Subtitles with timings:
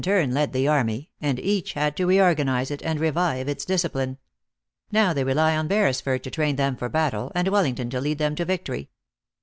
[0.03, 4.17] turn led the army, and each had to reorganize it, and revive its discipline.
[4.91, 8.33] Now, they rely on Beresford to train them for battle, and Wellington to lead them
[8.37, 8.87] to victor} 7